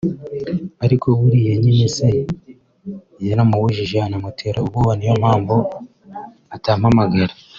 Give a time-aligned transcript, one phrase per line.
[0.85, 2.07] ariko buriya nyine se
[3.27, 5.55] yaramubujije anamutera ubwoba niyo mpamvu
[6.55, 7.33] atampamagara